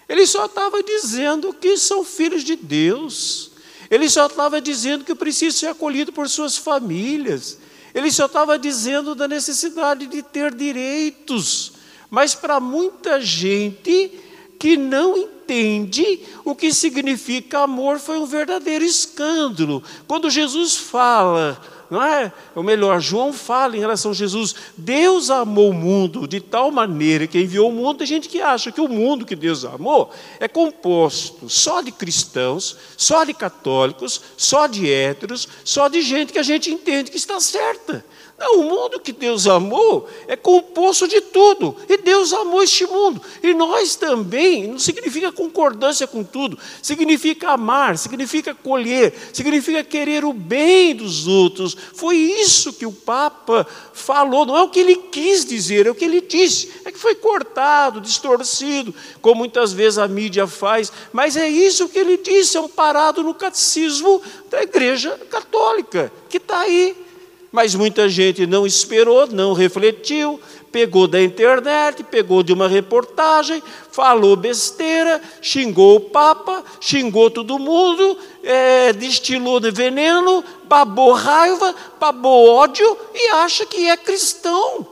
Ele 0.08 0.24
só 0.26 0.46
estava 0.46 0.82
dizendo 0.82 1.52
que 1.52 1.76
são 1.76 2.04
filhos 2.04 2.44
de 2.44 2.54
Deus. 2.54 3.50
Ele 3.90 4.08
só 4.08 4.26
estava 4.26 4.60
dizendo 4.60 5.04
que 5.04 5.14
precisa 5.14 5.56
ser 5.56 5.66
acolhido 5.66 6.12
por 6.12 6.28
suas 6.28 6.56
famílias. 6.56 7.58
Ele 7.92 8.10
só 8.12 8.26
estava 8.26 8.56
dizendo 8.58 9.14
da 9.14 9.26
necessidade 9.26 10.06
de 10.06 10.22
ter 10.22 10.54
direitos. 10.54 11.72
Mas 12.08 12.34
para 12.34 12.60
muita 12.60 13.20
gente 13.20 14.12
que 14.58 14.76
não 14.76 15.16
entende 15.16 16.20
o 16.44 16.54
que 16.54 16.72
significa 16.72 17.60
amor, 17.60 17.98
foi 17.98 18.18
um 18.18 18.26
verdadeiro 18.26 18.84
escândalo. 18.84 19.82
Quando 20.06 20.30
Jesus 20.30 20.76
fala 20.76 21.60
não 21.90 22.02
é? 22.02 22.32
Ou 22.54 22.62
melhor, 22.62 23.00
João 23.00 23.32
fala 23.32 23.76
em 23.76 23.80
relação 23.80 24.10
a 24.10 24.14
Jesus: 24.14 24.54
Deus 24.76 25.30
amou 25.30 25.70
o 25.70 25.74
mundo 25.74 26.26
de 26.26 26.40
tal 26.40 26.70
maneira 26.70 27.26
que 27.26 27.40
enviou 27.40 27.70
o 27.70 27.72
mundo. 27.72 27.98
Tem 27.98 28.06
gente 28.06 28.28
que 28.28 28.40
acha 28.40 28.72
que 28.72 28.80
o 28.80 28.88
mundo 28.88 29.24
que 29.24 29.36
Deus 29.36 29.64
amou 29.64 30.12
é 30.40 30.48
composto 30.48 31.48
só 31.48 31.80
de 31.80 31.92
cristãos, 31.92 32.76
só 32.96 33.24
de 33.24 33.32
católicos, 33.32 34.20
só 34.36 34.66
de 34.66 34.90
héteros, 34.90 35.48
só 35.64 35.88
de 35.88 36.02
gente 36.02 36.32
que 36.32 36.38
a 36.38 36.42
gente 36.42 36.70
entende 36.70 37.10
que 37.10 37.16
está 37.16 37.38
certa. 37.40 38.04
Não, 38.38 38.60
o 38.60 38.64
mundo 38.64 39.00
que 39.00 39.12
Deus 39.12 39.46
amou 39.46 40.06
é 40.28 40.36
composto 40.36 41.08
de 41.08 41.22
tudo. 41.22 41.74
E 41.88 41.96
Deus 41.96 42.34
amou 42.34 42.62
este 42.62 42.84
mundo. 42.84 43.20
E 43.42 43.54
nós 43.54 43.96
também, 43.96 44.68
não 44.68 44.78
significa 44.78 45.32
concordância 45.32 46.06
com 46.06 46.22
tudo, 46.22 46.58
significa 46.82 47.52
amar, 47.52 47.96
significa 47.96 48.54
colher, 48.54 49.14
significa 49.32 49.82
querer 49.82 50.22
o 50.22 50.34
bem 50.34 50.94
dos 50.94 51.26
outros. 51.26 51.74
Foi 51.94 52.16
isso 52.16 52.74
que 52.74 52.84
o 52.84 52.92
Papa 52.92 53.66
falou, 53.94 54.44
não 54.44 54.56
é 54.56 54.62
o 54.62 54.68
que 54.68 54.80
ele 54.80 54.96
quis 54.96 55.42
dizer, 55.42 55.86
é 55.86 55.90
o 55.90 55.94
que 55.94 56.04
ele 56.04 56.20
disse. 56.20 56.70
É 56.84 56.92
que 56.92 56.98
foi 56.98 57.14
cortado, 57.14 58.02
distorcido, 58.02 58.94
como 59.22 59.36
muitas 59.36 59.72
vezes 59.72 59.98
a 59.98 60.06
mídia 60.06 60.46
faz, 60.46 60.92
mas 61.10 61.38
é 61.38 61.48
isso 61.48 61.88
que 61.88 61.98
ele 61.98 62.18
disse, 62.18 62.58
amparado 62.58 63.22
no 63.22 63.32
catecismo 63.32 64.20
da 64.50 64.62
Igreja 64.62 65.18
Católica, 65.30 66.12
que 66.28 66.36
está 66.36 66.60
aí 66.60 67.05
mas 67.50 67.74
muita 67.74 68.08
gente 68.08 68.46
não 68.46 68.66
esperou, 68.66 69.26
não 69.26 69.52
refletiu, 69.52 70.40
pegou 70.70 71.06
da 71.06 71.22
internet, 71.22 72.02
pegou 72.04 72.42
de 72.42 72.52
uma 72.52 72.68
reportagem, 72.68 73.62
falou 73.90 74.36
besteira, 74.36 75.22
xingou 75.40 75.96
o 75.96 76.00
Papa, 76.00 76.62
xingou 76.80 77.30
todo 77.30 77.58
mundo, 77.58 78.18
é, 78.42 78.92
destilou 78.92 79.58
de 79.58 79.70
veneno, 79.70 80.44
babou 80.64 81.12
raiva, 81.12 81.74
babou 81.98 82.48
ódio 82.48 82.96
e 83.14 83.28
acha 83.28 83.64
que 83.64 83.88
é 83.88 83.96
cristão. 83.96 84.86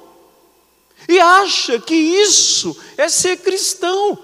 E 1.09 1.21
acha 1.21 1.79
que 1.79 1.95
isso 1.95 2.75
é 2.97 3.09
ser 3.09 3.37
cristão 3.37 4.19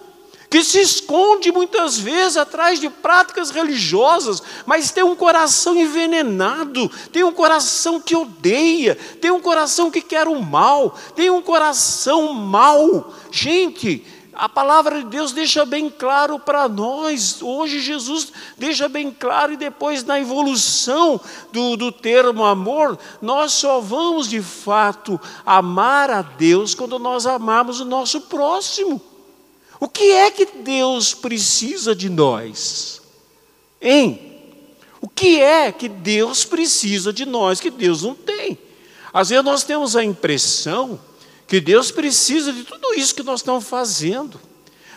que 0.51 0.65
se 0.65 0.81
esconde 0.81 1.53
muitas 1.53 1.97
vezes 1.97 2.37
atrás 2.37 2.81
de 2.81 2.91
práticas 2.91 3.51
religiosas, 3.51 4.43
mas 4.67 4.91
tem 4.91 5.05
um 5.05 5.15
coração 5.15 5.77
envenenado, 5.77 6.91
tem 7.13 7.23
um 7.23 7.33
coração 7.33 8.01
que 8.01 8.17
odeia, 8.17 8.97
tem 9.21 9.31
um 9.31 9.41
coração 9.41 9.93
que 9.93 10.03
quer 10.03 10.27
o 10.27 10.43
mal, 10.43 10.97
tem 11.15 11.31
um 11.31 11.41
coração 11.41 12.35
mau. 12.35 13.15
Gente, 13.31 14.05
a 14.33 14.49
palavra 14.49 14.99
de 14.99 15.07
Deus 15.07 15.31
deixa 15.31 15.65
bem 15.65 15.89
claro 15.89 16.37
para 16.37 16.69
nós. 16.69 17.41
Hoje 17.41 17.79
Jesus 17.79 18.33
deixa 18.59 18.89
bem 18.89 19.15
claro, 19.17 19.53
e 19.53 19.57
depois 19.57 20.03
na 20.03 20.19
evolução 20.19 21.21
do, 21.53 21.77
do 21.77 21.93
termo 21.93 22.45
amor, 22.45 22.99
nós 23.23 23.53
só 23.53 23.81
vamos 23.81 24.29
de 24.29 24.43
fato 24.43 25.21
amar 25.47 26.11
a 26.11 26.23
Deus 26.23 26.75
quando 26.75 26.99
nós 26.99 27.25
amamos 27.25 27.79
o 27.79 27.85
nosso 27.85 28.23
próximo. 28.23 29.10
O 29.81 29.89
que 29.89 30.13
é 30.13 30.31
que 30.31 30.45
Deus 30.45 31.15
precisa 31.15 31.95
de 31.95 32.11
nós? 32.11 33.01
Hein? 33.81 34.21
O 35.01 35.09
que 35.09 35.41
é 35.41 35.73
que 35.73 35.89
Deus 35.89 36.45
precisa 36.45 37.11
de 37.11 37.25
nós 37.25 37.59
que 37.59 37.71
Deus 37.71 38.03
não 38.03 38.15
tem? 38.15 38.59
Às 39.11 39.31
vezes 39.31 39.45
nós 39.45 39.65
temos 39.65 39.97
a 39.97 40.05
impressão 40.05 41.01
que 41.47 41.61
Deus 41.61 41.91
precisa 41.91 42.53
de 42.53 42.63
tudo 42.63 42.93
isso 42.95 43.15
que 43.15 43.23
nós 43.23 43.41
estamos 43.41 43.65
fazendo. 43.65 44.39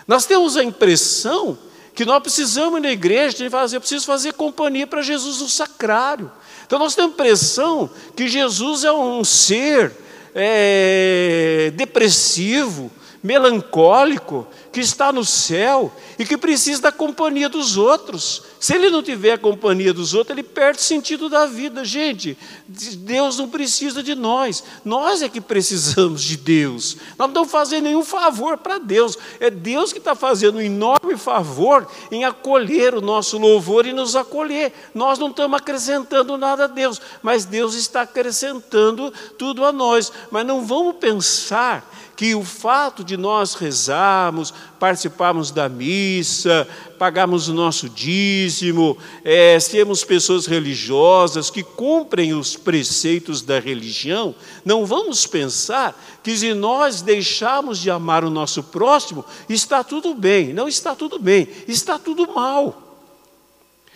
Nós 0.05 0.25
temos 0.25 0.57
a 0.57 0.63
impressão 0.63 1.57
que 1.95 2.03
nós 2.03 2.21
precisamos 2.21 2.81
na 2.81 2.91
igreja 2.91 3.49
fazer, 3.49 3.77
eu 3.77 3.81
preciso 3.81 4.05
fazer 4.05 4.33
companhia 4.33 4.85
para 4.85 5.01
Jesus 5.01 5.39
no 5.39 5.47
sacrário. 5.47 6.29
Então 6.65 6.77
nós 6.77 6.93
temos 6.93 7.11
a 7.11 7.13
impressão 7.13 7.89
que 8.15 8.27
Jesus 8.27 8.83
é 8.83 8.91
um 8.91 9.23
ser 9.23 9.93
é, 10.35 11.71
depressivo, 11.75 12.91
melancólico, 13.23 14.45
que 14.73 14.81
está 14.81 15.13
no 15.13 15.23
céu 15.23 15.91
e 16.19 16.25
que 16.25 16.35
precisa 16.37 16.81
da 16.81 16.91
companhia 16.91 17.47
dos 17.47 17.77
outros. 17.77 18.43
Se 18.59 18.75
ele 18.75 18.89
não 18.89 19.01
tiver 19.01 19.33
a 19.33 19.37
companhia 19.37 19.93
dos 19.93 20.13
outros, 20.13 20.37
ele 20.37 20.45
perde 20.45 20.79
o 20.79 20.83
sentido 20.83 21.29
da 21.29 21.45
vida. 21.45 21.85
Gente, 21.85 22.37
Deus 22.67 23.37
não 23.37 23.47
precisa 23.47 24.03
de 24.03 24.13
nós, 24.13 24.63
nós 24.83 25.21
é 25.21 25.29
que 25.29 25.39
precisamos 25.39 26.21
de 26.21 26.35
Deus. 26.35 26.97
Nós 27.17 27.19
não 27.19 27.27
estamos 27.27 27.51
fazendo 27.51 27.83
nenhum 27.83 28.03
favor 28.03 28.57
para 28.57 28.77
Deus, 28.77 29.17
é 29.39 29.49
Deus 29.49 29.93
que 29.93 29.99
está 29.99 30.15
fazendo 30.15 30.57
um 30.57 30.61
enorme 30.61 31.15
favor 31.15 31.87
em 32.11 32.25
acolher 32.25 32.95
o 32.95 33.01
nosso 33.01 33.37
louvor 33.37 33.85
e 33.85 33.93
nos 33.93 34.15
acolher. 34.15 34.73
Nós 34.93 35.17
não 35.17 35.29
estamos 35.29 35.57
acrescentando 35.57 36.37
nada 36.37 36.65
a 36.65 36.67
Deus, 36.67 36.99
mas 37.21 37.45
Deus 37.45 37.73
está 37.75 38.01
acrescentando 38.01 39.13
tudo 39.37 39.63
a 39.63 39.71
nós. 39.71 40.11
Mas 40.29 40.45
não 40.45 40.65
vamos 40.65 40.95
pensar 40.97 41.87
que 42.15 42.35
o 42.35 42.43
fato 42.43 43.03
de 43.03 43.17
nós 43.17 43.55
rezarmos, 43.55 44.53
participarmos 44.79 45.51
da 45.51 45.67
missa, 45.67 46.67
pagarmos 46.99 47.47
o 47.47 47.53
nosso 47.53 47.89
dízimo, 47.89 48.97
é, 49.23 49.59
sermos 49.59 50.03
pessoas 50.03 50.45
religiosas 50.45 51.49
que 51.49 51.63
cumprem 51.63 52.33
os 52.33 52.55
preceitos 52.55 53.41
da 53.41 53.59
religião, 53.59 54.35
não 54.63 54.85
vamos 54.85 55.25
pensar 55.25 55.99
que 56.23 56.37
se 56.37 56.53
nós 56.53 57.01
deixarmos 57.01 57.79
de 57.79 57.89
amar 57.89 58.23
o 58.23 58.29
nosso 58.29 58.63
próximo, 58.63 59.25
está 59.49 59.83
tudo 59.83 60.13
bem. 60.13 60.53
Não 60.53 60.67
está 60.67 60.95
tudo 60.95 61.19
bem, 61.19 61.47
está 61.67 61.97
tudo 61.97 62.31
mal. 62.33 62.81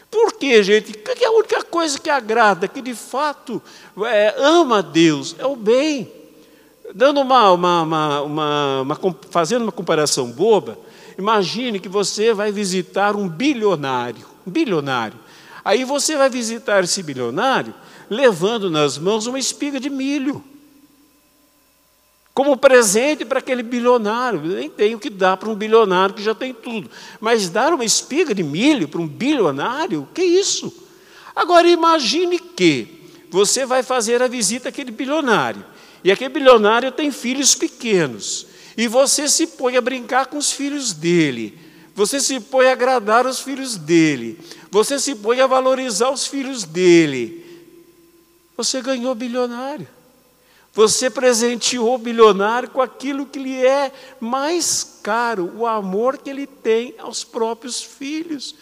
Por 0.10 0.34
quê, 0.34 0.64
gente? 0.64 0.98
Porque 0.98 1.24
a 1.24 1.32
única 1.32 1.64
coisa 1.64 2.00
que 2.00 2.10
agrada, 2.10 2.68
que 2.68 2.82
de 2.82 2.96
fato 2.96 3.62
é, 4.06 4.36
ama 4.38 4.82
Deus, 4.82 5.36
é 5.38 5.46
o 5.46 5.56
bem. 5.56 6.17
Dando 6.93 7.19
uma, 7.19 7.52
uma, 7.52 7.82
uma, 7.82 8.82
uma, 8.82 9.00
fazendo 9.30 9.63
uma 9.63 9.71
comparação 9.71 10.32
boba, 10.32 10.80
imagine 11.17 11.80
que 11.80 11.89
você 11.89 12.34
vai 12.34 12.52
visitar 12.52 13.15
um 13.15 13.28
bilionário, 13.28 14.26
um 14.45 14.52
bilionário. 14.52 15.19
Aí 15.65 15.84
você 15.84 16.15
vai 16.15 16.30
visitar 16.30 16.84
esse 16.84 17.04
bilionário 17.04 17.73
levando 18.10 18.69
nas 18.69 18.97
mãos 18.97 19.28
uma 19.28 19.38
espiga 19.38 19.80
de 19.80 19.89
milho. 19.89 20.43
Como 22.34 22.56
presente 22.56 23.26
para 23.26 23.39
aquele 23.39 23.63
bilionário. 23.63 24.39
Nem 24.39 24.69
tem 24.69 24.95
o 24.95 25.00
que 25.00 25.10
dar 25.10 25.38
para 25.38 25.50
um 25.50 25.56
bilionário 25.56 26.15
que 26.15 26.21
já 26.21 26.36
tem 26.36 26.54
tudo. 26.54 26.89
Mas 27.19 27.50
dar 27.50 27.73
uma 27.73 27.84
espiga 27.84 28.34
de 28.34 28.43
milho 28.43 28.88
para 28.88 29.02
um 29.02 29.08
bilionário, 29.08 30.08
que 30.13 30.21
isso? 30.23 30.71
Agora 31.36 31.67
imagine 31.67 32.39
que 32.39 32.88
você 33.30 33.65
vai 33.65 33.84
fazer 33.84 34.21
a 34.21 34.28
visita 34.28 34.69
àquele 34.69 34.91
bilionário. 34.91 35.65
E 36.04 36.12
aquele 36.12 36.30
bilionário 36.30 36.92
tem 36.92 37.12
filhos 37.12 37.56
pequenos. 37.56 38.48
E 38.78 38.88
você 38.88 39.28
se 39.28 39.48
põe 39.48 39.76
a 39.76 39.82
brincar 39.82 40.28
com 40.28 40.38
os 40.38 40.52
filhos 40.52 40.94
dele. 40.94 41.58
Você 41.96 42.20
se 42.20 42.40
põe 42.40 42.68
a 42.68 42.74
agradar 42.74 43.26
os 43.26 43.40
filhos 43.40 43.76
dele. 43.76 44.40
Você 44.70 45.00
se 45.00 45.16
põe 45.16 45.42
a 45.42 45.48
valorizar 45.48 46.12
os 46.12 46.28
filhos 46.28 46.64
dele. 46.64 47.44
Você 48.56 48.82
ganhou 48.82 49.16
bilionário. 49.16 49.88
Você 50.74 51.10
presenteou 51.10 51.96
o 51.96 51.98
bilionário 51.98 52.70
com 52.70 52.82
aquilo 52.82 53.26
que 53.26 53.40
lhe 53.40 53.66
é 53.66 53.92
mais 54.20 55.00
caro, 55.02 55.52
o 55.56 55.66
amor 55.66 56.20
que 56.20 56.30
ele 56.30 56.46
tem 56.46 56.94
aos 57.00 57.24
próprios 57.24 57.82
filhos. 57.82 58.54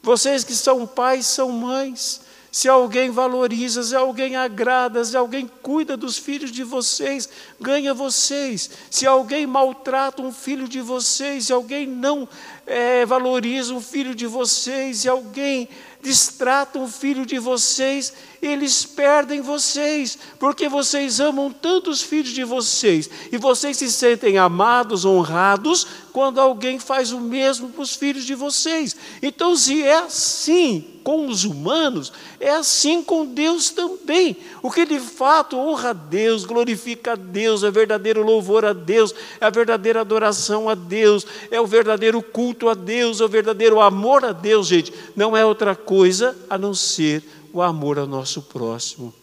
Vocês 0.00 0.44
que 0.44 0.54
são 0.54 0.86
pais, 0.86 1.26
são 1.26 1.50
mães 1.50 2.20
se 2.54 2.68
alguém 2.68 3.10
valoriza, 3.10 3.82
se 3.82 3.96
alguém 3.96 4.36
agrada, 4.36 5.04
se 5.04 5.16
alguém 5.16 5.50
cuida 5.60 5.96
dos 5.96 6.16
filhos 6.16 6.52
de 6.52 6.62
vocês, 6.62 7.28
ganha 7.60 7.92
vocês. 7.92 8.70
Se 8.88 9.04
alguém 9.08 9.44
maltrata 9.44 10.22
um 10.22 10.32
filho 10.32 10.68
de 10.68 10.80
vocês, 10.80 11.46
se 11.46 11.52
alguém 11.52 11.84
não 11.84 12.28
é, 12.64 13.04
valoriza 13.04 13.74
um 13.74 13.80
filho 13.80 14.14
de 14.14 14.28
vocês, 14.28 14.98
se 14.98 15.08
alguém 15.08 15.68
distrata 16.00 16.78
um 16.78 16.86
filho 16.86 17.26
de 17.26 17.40
vocês, 17.40 18.12
eles 18.46 18.84
perdem 18.84 19.40
vocês, 19.40 20.18
porque 20.38 20.68
vocês 20.68 21.20
amam 21.20 21.50
tanto 21.50 21.90
os 21.90 22.02
filhos 22.02 22.32
de 22.32 22.44
vocês, 22.44 23.08
e 23.30 23.38
vocês 23.38 23.76
se 23.76 23.90
sentem 23.90 24.38
amados, 24.38 25.04
honrados, 25.04 25.86
quando 26.12 26.40
alguém 26.40 26.78
faz 26.78 27.10
o 27.10 27.20
mesmo 27.20 27.70
para 27.70 27.82
os 27.82 27.94
filhos 27.96 28.24
de 28.24 28.34
vocês. 28.34 28.94
Então, 29.20 29.56
se 29.56 29.82
é 29.82 29.98
assim 29.98 30.84
com 31.02 31.26
os 31.26 31.44
humanos, 31.44 32.12
é 32.38 32.50
assim 32.50 33.02
com 33.02 33.26
Deus 33.26 33.70
também. 33.70 34.36
O 34.62 34.70
que 34.70 34.86
de 34.86 35.00
fato 35.00 35.58
honra 35.58 35.90
a 35.90 35.92
Deus, 35.92 36.44
glorifica 36.44 37.12
a 37.12 37.16
Deus, 37.16 37.64
é 37.64 37.70
verdadeiro 37.70 38.22
louvor 38.22 38.64
a 38.64 38.72
Deus, 38.72 39.14
é 39.40 39.44
a 39.44 39.50
verdadeira 39.50 40.00
adoração 40.00 40.68
a 40.68 40.74
Deus, 40.74 41.26
é 41.50 41.60
o 41.60 41.66
verdadeiro 41.66 42.22
culto 42.22 42.68
a 42.68 42.74
Deus, 42.74 43.20
é 43.20 43.24
o 43.24 43.28
verdadeiro 43.28 43.80
amor 43.80 44.24
a 44.24 44.32
Deus, 44.32 44.66
gente. 44.66 44.92
Não 45.16 45.36
é 45.36 45.44
outra 45.44 45.74
coisa 45.74 46.36
a 46.48 46.56
não 46.56 46.72
ser 46.72 47.22
o 47.54 47.62
amor 47.62 47.98
ao 47.98 48.06
nosso 48.06 48.42
próximo. 48.42 49.14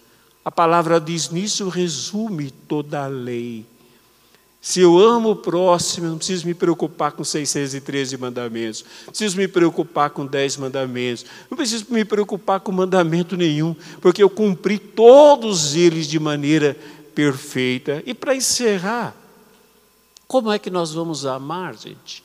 A 0.43 0.49
palavra 0.49 0.99
diz: 0.99 1.29
nisso 1.29 1.69
resume 1.69 2.49
toda 2.49 3.03
a 3.03 3.07
lei. 3.07 3.65
Se 4.63 4.79
eu 4.79 4.97
amo 4.99 5.31
o 5.31 5.35
próximo, 5.35 6.07
não 6.07 6.17
preciso 6.17 6.45
me 6.45 6.53
preocupar 6.53 7.13
com 7.13 7.23
613 7.23 8.15
mandamentos, 8.15 8.85
não 9.05 9.11
preciso 9.11 9.35
me 9.35 9.47
preocupar 9.47 10.11
com 10.11 10.23
10 10.23 10.57
mandamentos, 10.57 11.25
não 11.49 11.57
preciso 11.57 11.87
me 11.89 12.05
preocupar 12.05 12.59
com 12.59 12.71
mandamento 12.71 13.35
nenhum, 13.35 13.75
porque 13.99 14.21
eu 14.21 14.29
cumpri 14.29 14.77
todos 14.77 15.75
eles 15.75 16.05
de 16.05 16.19
maneira 16.19 16.77
perfeita. 17.15 18.03
E 18.05 18.13
para 18.13 18.35
encerrar, 18.35 19.15
como 20.27 20.51
é 20.51 20.59
que 20.59 20.69
nós 20.69 20.93
vamos 20.93 21.25
amar, 21.25 21.75
gente? 21.75 22.23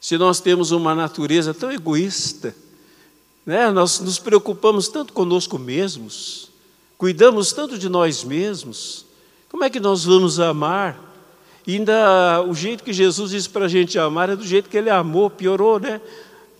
Se 0.00 0.16
nós 0.16 0.40
temos 0.40 0.70
uma 0.70 0.94
natureza 0.94 1.52
tão 1.52 1.72
egoísta, 1.72 2.54
né? 3.44 3.70
Nós 3.70 4.00
nos 4.00 4.18
preocupamos 4.18 4.88
tanto 4.88 5.12
conosco 5.12 5.58
mesmos, 5.58 6.50
cuidamos 6.96 7.52
tanto 7.52 7.78
de 7.78 7.88
nós 7.88 8.24
mesmos. 8.24 9.04
Como 9.50 9.64
é 9.64 9.70
que 9.70 9.80
nós 9.80 10.04
vamos 10.04 10.40
amar? 10.40 10.98
E 11.66 11.76
ainda 11.76 12.42
o 12.42 12.54
jeito 12.54 12.84
que 12.84 12.92
Jesus 12.92 13.30
disse 13.30 13.48
para 13.48 13.66
a 13.66 13.68
gente 13.68 13.98
amar 13.98 14.28
é 14.30 14.36
do 14.36 14.44
jeito 14.44 14.68
que 14.68 14.76
ele 14.76 14.90
amou, 14.90 15.30
piorou, 15.30 15.78
né? 15.78 16.00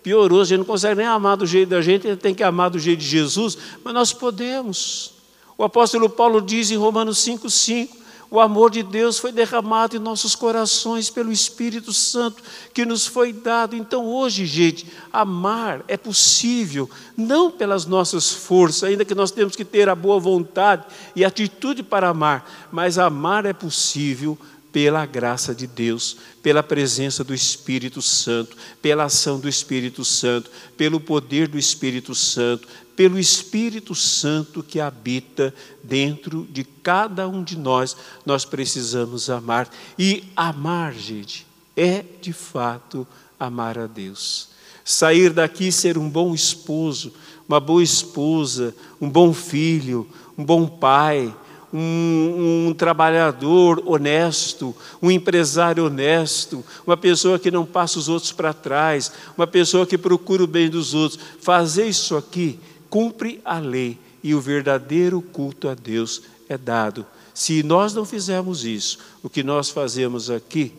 Piorou, 0.03 0.43
a 0.43 0.45
gente 0.45 0.59
não 0.59 0.65
consegue 0.65 0.97
nem 0.97 1.07
amar 1.07 1.37
do 1.37 1.47
jeito 1.47 1.71
da 1.71 1.81
gente, 1.81 2.07
ele 2.07 2.17
tem 2.17 2.35
que 2.35 2.43
amar 2.43 2.71
do 2.71 2.79
jeito 2.79 3.01
de 3.01 3.07
Jesus, 3.07 3.57
mas 3.83 3.95
nós 3.95 4.13
podemos. 4.13 5.13
O 5.57 5.65
apóstolo 5.65 6.11
Paulo 6.11 6.43
diz 6.43 6.71
em 6.71 6.77
Romanos 6.77 7.19
5,5: 7.19 7.89
o 8.35 8.41
amor 8.41 8.69
de 8.69 8.83
Deus 8.83 9.17
foi 9.17 9.31
derramado 9.31 9.95
em 9.95 10.01
nossos 10.01 10.35
corações 10.35 11.09
pelo 11.09 11.31
Espírito 11.31 11.93
Santo 11.93 12.43
que 12.73 12.85
nos 12.85 13.07
foi 13.07 13.33
dado. 13.33 13.77
Então, 13.77 14.07
hoje, 14.09 14.45
gente, 14.45 14.89
amar 15.13 15.85
é 15.87 15.97
possível, 15.97 16.91
não 17.17 17.49
pelas 17.49 17.87
nossas 17.87 18.33
forças, 18.33 18.83
ainda 18.83 19.05
que 19.05 19.15
nós 19.15 19.31
temos 19.31 19.55
que 19.55 19.65
ter 19.65 19.89
a 19.89 19.95
boa 19.95 20.19
vontade 20.19 20.85
e 21.15 21.25
atitude 21.25 21.85
para 21.85 22.09
amar, 22.09 22.69
mas 22.73 22.99
amar 22.99 23.47
é 23.47 23.53
possível 23.53 24.37
pela 24.75 25.07
graça 25.07 25.55
de 25.55 25.69
Deus, 25.69 26.17
pela 26.43 26.61
presença 26.61 27.23
do 27.23 27.33
Espírito 27.33 28.03
Santo, 28.03 28.57
pela 28.83 29.05
ação 29.05 29.39
do 29.39 29.49
Espírito 29.49 30.05
Santo, 30.05 30.51
pelo 30.77 30.99
poder 30.99 31.47
do 31.47 31.57
Espírito 31.57 32.13
Santo, 32.13 32.67
pelo 32.97 33.17
Espírito 33.17 33.95
Santo 33.95 34.65
que 34.65 34.81
habita 34.81 35.55
dentro 35.81 36.45
de 36.51 36.65
cada 36.65 37.29
um 37.29 37.45
de 37.45 37.57
nós, 37.57 37.97
nós 38.27 38.45
precisamos 38.45 39.31
amar. 39.31 39.71
E 39.97 40.25
amar, 40.35 40.93
gente, 40.93 41.47
é 41.77 42.05
de 42.21 42.33
fato 42.33 43.07
amar 43.39 43.79
a 43.79 43.87
Deus. 43.87 44.49
Sair 44.85 45.33
daqui 45.33 45.71
ser 45.71 45.97
um 45.97 46.11
bom 46.11 46.35
esposo, 46.35 47.13
uma 47.49 47.61
boa 47.61 47.83
esposa, 47.83 48.75
um 49.01 49.09
bom 49.09 49.33
filho, 49.33 50.05
um 50.37 50.45
bom 50.45 50.67
pai, 50.67 51.33
um, 51.75 52.69
um, 52.69 52.75
trabalhador 52.75 53.83
honesto, 53.85 54.73
um 55.03 55.11
empresário 55.11 55.87
honesto, 55.87 56.65
uma 56.87 56.97
pessoa 56.97 57.37
que 57.37 57.51
não 57.51 57.67
passa 57.67 57.99
os 57.99 58.09
outros 58.09 58.31
para 58.31 58.53
trás, 58.53 59.11
uma 59.37 59.47
pessoa 59.47 59.85
que 59.85 59.99
procura 59.99 60.45
o 60.45 60.47
bem 60.47 60.71
dos 60.71 60.95
outros. 60.95 61.21
Fazer 61.41 61.89
isso 61.89 62.17
aqui 62.17 62.61
cumpre 62.89 63.41
a 63.45 63.59
lei 63.59 63.99
e 64.23 64.37
o 64.37 64.41
verdadeiro 64.41 65.21
culto 65.21 65.69
a 65.69 65.75
Deus 65.75 66.23
é 66.49 66.57
dado. 66.57 67.05
Se 67.35 67.65
nós 67.65 67.93
não 67.93 68.05
fizermos 68.05 68.65
isso, 68.65 69.01
o 69.21 69.29
que 69.29 69.43
nós 69.43 69.69
fazemos 69.69 70.31
aqui 70.31 70.73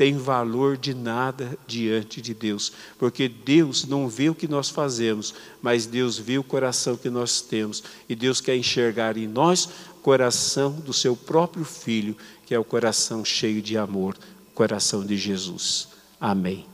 tem 0.00 0.16
valor 0.16 0.78
de 0.78 0.94
nada 0.94 1.58
diante 1.66 2.22
de 2.22 2.32
Deus, 2.32 2.72
porque 2.98 3.28
Deus 3.28 3.84
não 3.84 4.08
vê 4.08 4.30
o 4.30 4.34
que 4.34 4.48
nós 4.48 4.70
fazemos, 4.70 5.34
mas 5.60 5.84
Deus 5.84 6.18
vê 6.18 6.38
o 6.38 6.42
coração 6.42 6.96
que 6.96 7.10
nós 7.10 7.42
temos, 7.42 7.84
e 8.08 8.16
Deus 8.16 8.40
quer 8.40 8.56
enxergar 8.56 9.18
em 9.18 9.26
nós 9.26 9.68
coração 10.02 10.72
do 10.72 10.92
seu 10.92 11.16
próprio 11.16 11.64
filho, 11.64 12.16
que 12.46 12.54
é 12.54 12.58
o 12.58 12.64
coração 12.64 13.24
cheio 13.24 13.60
de 13.60 13.76
amor, 13.76 14.16
coração 14.54 15.04
de 15.04 15.16
Jesus. 15.16 15.88
Amém. 16.20 16.69